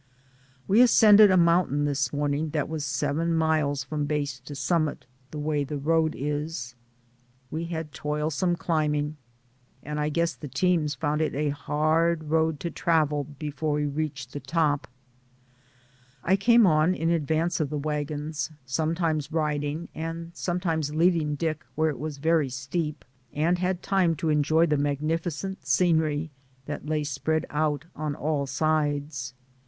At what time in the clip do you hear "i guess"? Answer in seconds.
9.99-10.33